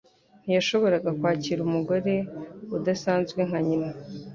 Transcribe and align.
Ntiyashoboraga 0.43 1.09
kwakira 1.19 1.59
umugore 1.67 2.13
udasanzwe 2.77 3.39
nka 3.47 3.59
nyina. 3.67 3.89